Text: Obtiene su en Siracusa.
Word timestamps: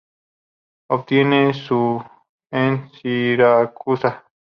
Obtiene 0.89 1.53
su 1.53 2.03
en 2.51 2.89
Siracusa. 2.93 4.25